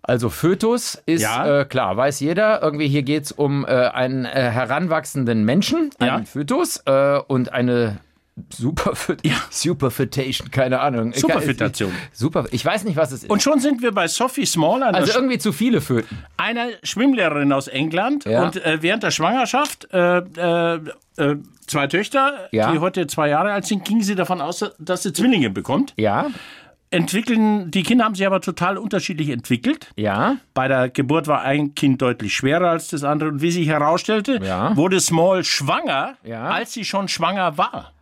[0.02, 1.60] Also Fötus ist Ja.
[1.60, 2.62] äh, klar, weiß jeder.
[2.62, 6.24] Irgendwie hier geht es um äh, einen äh, heranwachsenden Menschen, einen Ja.
[6.24, 7.98] Fötus äh, und eine
[8.50, 9.20] Superföt
[9.50, 11.12] Superfötation, keine Ahnung.
[11.12, 11.92] Superfötation.
[12.12, 13.30] Super, ich weiß nicht, was es ist.
[13.30, 16.18] Und schon sind wir bei Sophie Small, also irgendwie zu viele Föten.
[16.36, 18.24] einer Schwimmlehrerin aus England.
[18.24, 18.44] Ja.
[18.44, 20.80] Und äh, während der Schwangerschaft, äh, äh,
[21.16, 22.72] äh, zwei Töchter, Ja.
[22.72, 25.94] die heute zwei Jahre alt sind, ging sie davon aus, dass sie Zwillinge bekommt.
[25.96, 26.26] Ja,
[26.90, 29.88] Entwickeln, die Kinder haben sich aber total unterschiedlich entwickelt.
[29.96, 30.36] ja.
[30.54, 33.28] Bei der Geburt war ein Kind deutlich schwerer als das andere.
[33.28, 34.74] Und wie sich herausstellte, Ja.
[34.74, 36.48] wurde Small schwanger, Ja.
[36.48, 37.92] als sie schon schwanger war.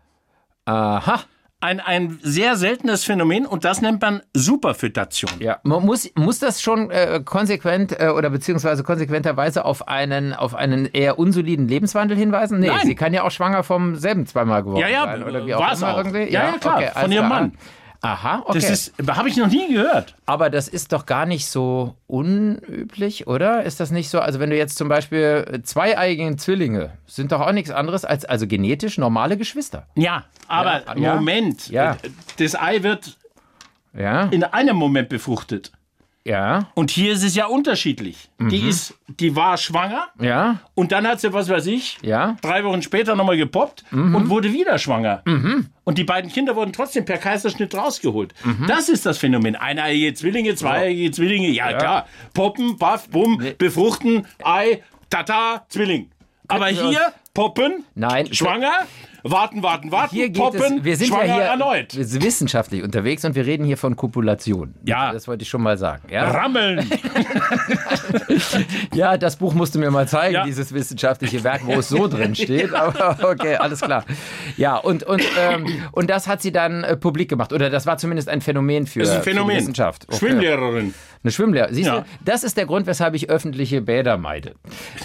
[0.66, 1.20] Aha.
[1.58, 5.30] Ein, ein sehr seltenes Phänomen und das nennt man Superfötation.
[5.38, 10.54] Ja, man muss, muss das schon äh, konsequent äh, oder beziehungsweise konsequenterweise auf einen, auf
[10.54, 12.60] einen eher unsoliden Lebenswandel hinweisen?
[12.60, 12.80] Nee, Nein.
[12.86, 15.24] sie kann ja auch schwanger vom selben zweimal geworden Ja, ja, sein.
[15.24, 15.96] Oder wie auch immer auch.
[15.96, 16.30] irgendwie.
[16.30, 17.40] Ja, ja, klar, okay, von ihrem klar.
[17.40, 17.52] Mann.
[18.00, 18.60] Aha, okay.
[18.60, 20.14] Das ist, habe ich noch nie gehört.
[20.26, 23.62] Aber das ist doch gar nicht so unüblich, oder?
[23.64, 24.20] Ist das nicht so?
[24.20, 28.46] Also wenn du jetzt zum Beispiel zweieiige Zwillinge sind doch auch nichts anderes als also
[28.46, 29.86] genetisch normale Geschwister.
[29.94, 31.14] Ja, aber ja.
[31.14, 31.68] Moment.
[31.68, 31.96] Ja.
[32.38, 33.16] Das Ei wird
[33.96, 35.72] Ja, in einem Moment befruchtet.
[36.26, 38.28] Ja, Und hier ist es ja unterschiedlich.
[38.40, 38.68] Die Mhm.
[38.68, 42.28] ist, die war schwanger ja, und dann hat sie, was weiß ich, ja.
[42.32, 42.36] Mhm.
[42.42, 45.22] drei Wochen später nochmal gepoppt und wurde wieder schwanger.
[45.84, 48.34] Und die beiden Kinder wurden trotzdem per Kaiserschnitt rausgeholt.
[48.44, 48.66] Mhm.
[48.66, 49.54] Das ist das Phänomen.
[49.56, 52.06] Eineige Zwillinge, zweieige Zwillinge, ja, klar.
[52.34, 56.10] Poppen, baff, bumm, befruchten, Ei, tata, Zwilling.
[56.48, 57.00] Aber hier
[57.36, 58.72] poppen, Nein, schwanger,
[59.22, 61.94] warten, warten, warten, Hier geht poppen, es, wir sind schwanger ja hier erneut.
[61.94, 64.74] wir sind wissenschaftlich unterwegs und wir reden hier von Kopulation.
[64.84, 65.12] Ja.
[65.12, 66.02] Das wollte ich schon mal sagen.
[66.10, 66.78] Ja, Rammeln.
[68.94, 70.44] ja das Buch musst du mir mal zeigen, Ja.
[70.44, 72.72] dieses wissenschaftliche Werk, wo es so drin steht.
[72.74, 74.04] Aber okay, alles klar.
[74.56, 77.52] Ja, und, und, ähm, und das hat sie dann äh, publik gemacht.
[77.52, 79.56] Oder das war zumindest ein Phänomen für, ein für die Phänomen.
[79.56, 80.04] Wissenschaft.
[80.08, 80.18] Okay.
[80.18, 80.94] Schwimmlehrerin.
[81.22, 81.68] Eine Schwimmlehrer.
[81.72, 82.00] Siehst Ja.
[82.00, 84.52] du, das ist der Grund, weshalb ich öffentliche Bäder meide.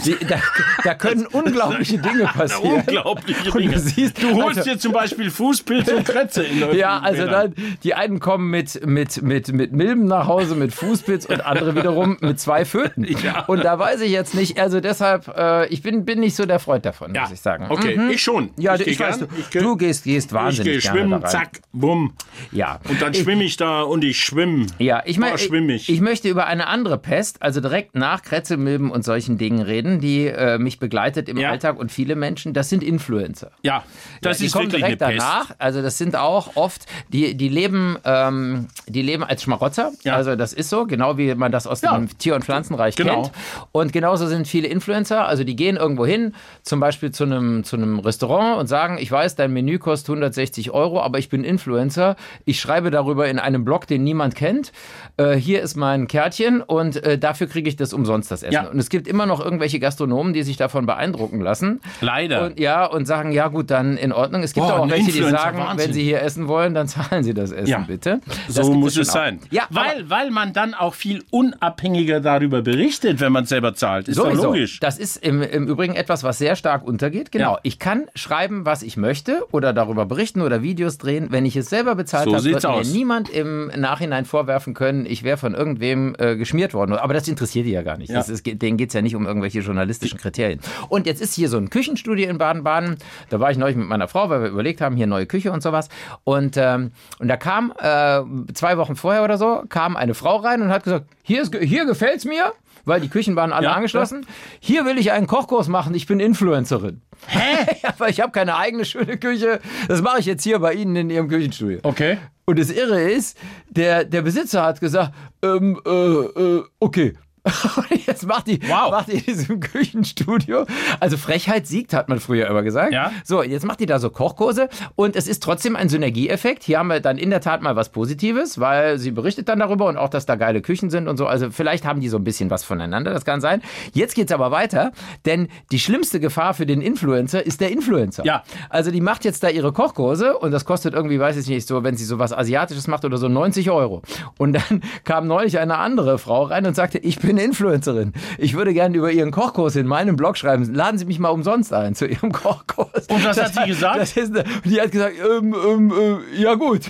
[0.01, 0.35] Sie, da,
[0.83, 2.81] da können unglaubliche Dinge passieren.
[2.85, 3.73] Unglaubliche Dinge.
[3.73, 7.25] du siehst, Du holst also- dir zum Beispiel Fußpilz und Krätze in der Ja, also
[7.25, 11.75] dann, die einen kommen mit, mit, mit, mit Milben nach Hause, mit Fußpilz und andere
[11.75, 13.05] wiederum mit zwei Föten.
[13.23, 13.43] Ja.
[13.45, 16.59] Und da weiß ich jetzt nicht, also deshalb, äh, ich bin, bin nicht so der
[16.59, 17.67] Freund davon, Ja, muss ich sagen.
[17.69, 18.09] Okay, Mhm.
[18.09, 18.49] ich schon.
[18.57, 19.29] Ja, ich ich, weiß, gern.
[19.29, 22.13] du, Ich du gehst, gehst Ich wahnsinnig gehe gerne schwimmen, zack, bumm.
[22.51, 22.79] Ja.
[22.89, 24.65] Und dann schwimme ich da und ich schwimme.
[24.79, 25.89] Ja, ich, mein, Da schwimm ich.
[25.89, 30.25] ich möchte über eine andere Pest, also direkt nach Kretzelmilben und solchen Dingen reden, die
[30.27, 31.49] äh, mich begleitet im Ja.
[31.51, 33.51] Alltag und viele Menschen, das sind Influencer.
[33.61, 33.83] Ja,
[34.21, 35.27] das die ist kommen wirklich eine direkt Pest.
[35.29, 35.55] danach.
[35.59, 39.91] Also das sind auch oft, die, die leben, ähm, die leben als Schmarotzer.
[40.03, 40.15] Ja.
[40.15, 41.95] Also das ist so, genau wie man das aus Ja.
[41.97, 43.23] dem Tier- und Pflanzenreich Genau.
[43.23, 43.31] kennt.
[43.71, 45.27] Und genauso sind viele Influencer.
[45.27, 49.11] Also die gehen irgendwo hin, zum Beispiel zu einem, zu einem Restaurant und sagen, ich
[49.11, 52.15] weiß, dein Menü kostet 160 Euro, aber ich bin Influencer.
[52.45, 54.71] Ich schreibe darüber in einem Blog, den niemand kennt.
[55.17, 58.53] Äh, hier ist mein Kärtchen und äh, dafür kriege ich das umsonst, das Essen.
[58.53, 58.67] Ja.
[58.69, 61.81] Und es gibt immer noch irgendwelche Gastronomen, die sich davon beeindrucken lassen.
[62.01, 62.45] Leider.
[62.45, 64.43] Und, ja, und sagen, ja gut, dann in Ordnung.
[64.43, 65.87] Es gibt Boah, auch welche, die Influencer, sagen, Wahnsinn.
[65.87, 67.79] wenn sie hier essen wollen, dann zahlen sie das Essen Ja.
[67.79, 68.19] bitte.
[68.47, 69.13] Das so muss es auch.
[69.13, 69.39] sein.
[69.51, 74.09] Ja, weil, weil man dann auch viel unabhängiger darüber berichtet, wenn man selber zahlt.
[74.09, 74.47] Ist doch Sowieso.
[74.47, 74.79] logisch.
[74.81, 77.31] Das ist im, im Übrigen etwas, was sehr stark untergeht.
[77.31, 77.53] Genau.
[77.53, 77.59] Ja.
[77.63, 81.27] Ich kann schreiben, was ich möchte oder darüber berichten oder Videos drehen.
[81.31, 82.85] Wenn ich es selber bezahlt So habe, wird aus.
[82.87, 86.93] mir niemand im Nachhinein vorwerfen können, ich wäre von irgendwem äh, geschmiert worden.
[86.93, 88.09] Aber das interessiert die ja gar nicht.
[88.09, 88.17] Ja.
[88.17, 90.59] Das ist, denen geht es ja nicht um irgendwelche journalistischen Kriterien.
[90.89, 92.97] Und jetzt ist hier so ein Küchenstudio in Baden-Baden.
[93.29, 95.63] Da war ich neulich mit meiner Frau, weil wir überlegt haben, hier neue Küche und
[95.63, 95.87] sowas.
[96.23, 98.21] Und, ähm, und da kam äh,
[98.53, 101.85] zwei Wochen vorher oder so, kam eine Frau rein und hat gesagt, hier, ist, hier
[101.85, 102.40] gefällt's mir.
[102.85, 104.25] Weil die Küchen waren alle Ja, angeschlossen.
[104.59, 105.93] Hier will ich einen Kochkurs machen.
[105.93, 107.01] Ich bin Influencerin.
[107.27, 107.65] Hä?
[107.87, 109.59] Aber ich habe keine eigene schöne Küche.
[109.87, 111.79] Das mache ich jetzt hier bei Ihnen in Ihrem Küchenstudio.
[111.83, 112.17] Okay.
[112.45, 113.37] Und das Irre ist,
[113.69, 115.13] der, der Besitzer hat gesagt,
[115.43, 117.13] ähm, äh, äh, okay.
[118.05, 118.91] Jetzt macht die, Wow.
[118.91, 120.65] macht die in diesem Küchenstudio.
[120.99, 122.93] Also Frechheit siegt, hat man früher immer gesagt.
[122.93, 123.11] Ja.
[123.23, 126.63] So, jetzt macht die da so Kochkurse und es ist trotzdem ein Synergieeffekt.
[126.63, 129.87] Hier haben wir dann in der Tat mal was Positives, weil sie berichtet dann darüber
[129.87, 131.25] und auch, dass da geile Küchen sind und so.
[131.25, 133.61] Also vielleicht haben die so ein bisschen was voneinander, das kann sein.
[133.93, 134.91] Jetzt geht's aber weiter,
[135.25, 138.23] denn die schlimmste Gefahr für den Influencer ist der Influencer.
[138.25, 138.43] Ja.
[138.69, 141.83] Also die macht jetzt da ihre Kochkurse und das kostet irgendwie, weiß ich nicht, so,
[141.83, 144.01] wenn sie so was Asiatisches macht oder so 90 Euro.
[144.37, 148.11] Und dann kam neulich eine andere Frau rein und sagte, ich bin bin Influencerin.
[148.37, 150.73] Ich würde gerne über Ihren Kochkurs in meinem Blog schreiben.
[150.73, 153.07] Laden Sie mich mal umsonst ein zu Ihrem Kochkurs.
[153.07, 153.99] Und was hat sie gesagt?
[154.01, 155.93] Das eine- die hat gesagt, ähm, ähm,
[156.35, 156.81] äh, ja gut.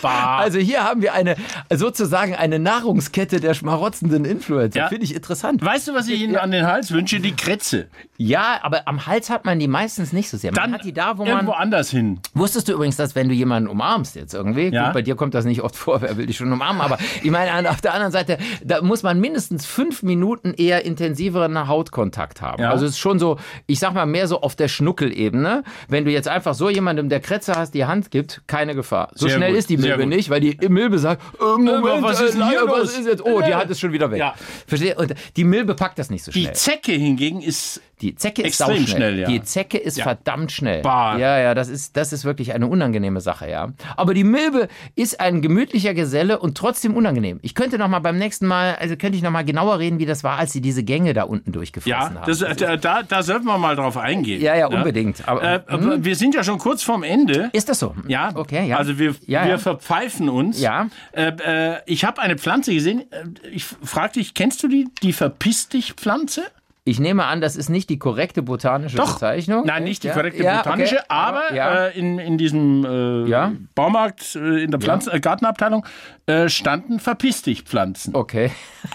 [0.00, 0.38] Bah.
[0.38, 1.36] Also hier haben wir eine
[1.70, 4.78] sozusagen eine Nahrungskette der schmarotzenden Influencer.
[4.78, 4.88] Ja.
[4.88, 5.62] Finde ich interessant.
[5.62, 7.20] Weißt du, was ich Ihnen an den Hals wünsche?
[7.20, 7.88] Die Kretze.
[8.16, 10.52] Ja, aber am Hals hat man die meistens nicht so sehr.
[10.52, 11.60] Man Dann hat die da, wo irgendwo man.
[11.60, 12.20] anders hin.
[12.32, 14.84] Wusstest du übrigens, dass wenn du jemanden umarmst jetzt irgendwie, Ja.
[14.86, 17.30] gut, bei dir kommt das nicht oft vor, wer will dich schon umarmen, aber ich
[17.30, 22.62] meine, auf der anderen Seite, da muss man mindestens fünf Minuten eher intensiveren Hautkontakt haben.
[22.62, 22.70] Ja.
[22.70, 25.64] Also es ist schon so, ich sag mal, mehr so auf der Schnuckelebene.
[25.88, 29.10] Wenn du jetzt einfach so jemandem, der Kretze hast, die Hand gibt, keine Gefahr.
[29.14, 32.20] So Sehr schnell gut, ist die Milbe nicht, weil die Milbe sagt, äh, Moment, was
[32.20, 33.24] ist äh, hier was ist jetzt?
[33.24, 34.20] Oh, die Hand ist schon wieder weg.
[34.20, 34.34] Ja.
[34.66, 34.94] Verstehe?
[34.94, 36.54] Und die Milbe packt das nicht so Die schnell.
[36.54, 39.28] Zecke hingegen ist Die Zecke ist Extrem schnell, ja.
[39.28, 40.04] Die Zecke ist Ja.
[40.04, 40.82] verdammt schnell.
[40.82, 41.16] Bah.
[41.16, 43.72] Ja, ja, das ist, das ist wirklich eine unangenehme Sache, ja.
[43.96, 47.38] Aber die Milbe ist ein gemütlicher Geselle und trotzdem unangenehm.
[47.42, 50.06] Ich könnte noch mal beim nächsten Mal, also könnte ich noch mal genauer reden, wie
[50.06, 52.26] das war, als sie diese Gänge da unten durchgefressen Ja, haben.
[52.26, 54.40] das, da, da, da sollten wir mal drauf eingehen.
[54.42, 55.26] ja, ja, unbedingt.
[55.28, 57.50] Aber, Äh, aber wir sind ja schon kurz vorm Ende.
[57.52, 57.94] ist das so?
[58.08, 58.76] Ja, Okay, ja.
[58.78, 60.60] Also wir, wir verpfeifen uns.
[60.60, 60.88] Ja.
[61.12, 63.04] Äh, äh, ich habe eine Pflanze gesehen.
[63.12, 64.88] Äh, Ich frage dich, kennst du die?
[65.02, 66.42] Die Verpiss dich Pflanze?
[66.86, 69.64] Ich nehme an, das ist nicht die korrekte botanische Bezeichnung.
[69.64, 71.04] Nein, nicht die Ja, korrekte ja, botanische, okay.
[71.08, 71.86] aber ja.
[71.86, 73.50] äh, in, in diesem äh.
[73.74, 75.86] Baumarkt, äh, in der Pflanzen äh, Gartenabteilung,
[76.26, 78.14] äh, standen Verpiss dich Pflanzen.
[78.14, 78.50] okay.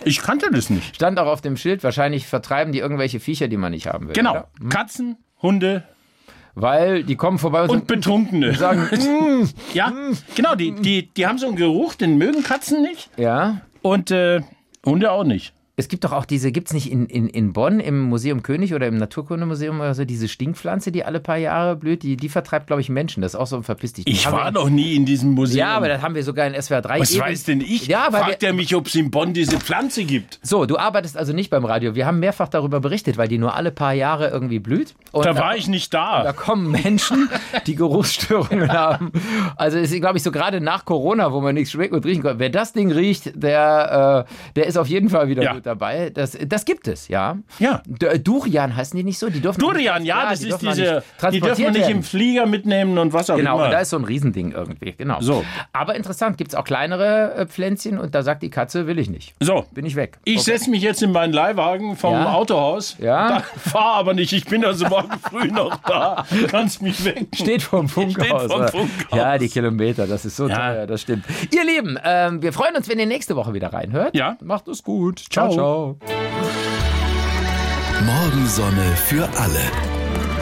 [0.05, 0.95] Ich kannte das nicht.
[0.95, 4.13] Stand auch auf dem Schild, wahrscheinlich vertreiben die irgendwelche Viecher, die man nicht haben will.
[4.13, 4.31] Genau.
[4.33, 4.49] Oder?
[4.69, 5.83] Katzen, Hunde
[6.53, 8.53] Weil die kommen vorbei und, und Betrunkene.
[8.53, 9.91] sagen, "Mm, ja,
[10.35, 14.41] genau, die, die, die haben so einen Geruch, den mögen Katzen nicht ja, und äh,
[14.85, 15.53] Hunde auch nicht.
[15.79, 18.73] Es gibt doch auch diese, gibt es nicht in, in, in Bonn im Museum König
[18.73, 22.67] oder im Naturkundemuseum oder so, diese Stinkpflanze, die alle paar Jahre blüht, die, die vertreibt,
[22.67, 23.21] glaube ich, Menschen.
[23.21, 24.05] Das ist auch so ein verpiss dich.
[24.05, 25.57] Ich war noch nie in diesem Museum.
[25.59, 26.99] Ja, aber das haben wir sogar in SWR 3.
[26.99, 27.87] Was eben- weiß denn ich?
[27.87, 30.39] Ja, weil Fragt er mich, ob es in Bonn diese Pflanze gibt.
[30.43, 31.95] so, du arbeitest also nicht beim Radio.
[31.95, 34.95] Wir haben mehrfach darüber berichtet, weil die nur alle paar Jahre irgendwie blüht.
[35.13, 36.23] Und Da war ich nicht da.
[36.23, 37.29] Da kommen Menschen,
[37.67, 39.11] die Geruchsstörungen haben.
[39.55, 42.37] Also ist, glaube ich, so gerade nach Corona, wo man nichts schmecken und riechen kann.
[42.39, 45.53] Wer das Ding riecht, der, äh, der ist auf jeden Fall wieder Ja.
[45.53, 46.09] gut dabei.
[46.09, 47.37] Das, das gibt es, ja.
[47.59, 47.81] Ja.
[47.85, 49.29] D Durian heißen die nicht so?
[49.29, 52.45] Die dürfen Durian, ja, das die ist diese, nicht die dürfen wir nicht im Flieger
[52.45, 53.65] mitnehmen und was auch Genau, immer.
[53.65, 55.17] und da ist so ein Riesending irgendwie, genau.
[55.21, 55.45] So.
[55.71, 59.09] Aber interessant, gibt es auch kleinere äh, Pflänzchen und da sagt die Katze, will ich
[59.09, 59.33] nicht.
[59.39, 60.17] so, Bin ich weg.
[60.25, 62.33] ich setze mich jetzt in meinen Leihwagen vom Ja.
[62.33, 62.97] Autohaus.
[62.99, 63.43] Ja.
[63.57, 66.25] Fahr aber nicht, ich bin also morgen früh noch da.
[66.49, 67.27] Kannst mich wecken.
[67.33, 68.43] Steht vom Funkhaus.
[68.45, 68.67] Steht vom?
[68.67, 68.89] Funkhaus.
[69.17, 70.55] Ja, die Kilometer, das ist so Ja.
[70.57, 71.25] teuer, das stimmt.
[71.53, 74.15] Ihr Lieben, ähm, wir freuen uns, wenn ihr nächste Woche wieder reinhört.
[74.15, 74.37] Ja.
[74.41, 75.19] Macht es gut.
[75.29, 75.58] Ciao, Ciao.
[75.59, 75.97] Ciao.
[78.05, 79.61] Morgensonne für alle.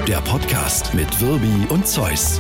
[0.07, 2.39] Der Podcast mit Wirbi und Zeus.